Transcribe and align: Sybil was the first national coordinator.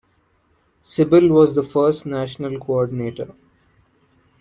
Sybil 0.81 1.29
was 1.29 1.53
the 1.53 1.61
first 1.61 2.07
national 2.07 2.59
coordinator. 2.59 3.35